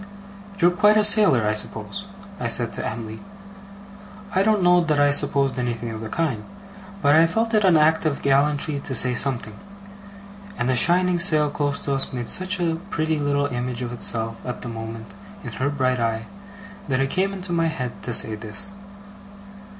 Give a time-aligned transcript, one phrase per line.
[0.57, 2.07] 'You're quite a sailor, I suppose?'
[2.39, 3.19] I said to Em'ly.
[4.33, 6.43] I don't know that I supposed anything of the kind,
[7.03, 9.53] but I felt it an act of gallantry to say something;
[10.57, 14.37] and a shining sail close to us made such a pretty little image of itself,
[14.43, 16.25] at the moment, in her bright eye,
[16.87, 18.71] that it came into my head to say this.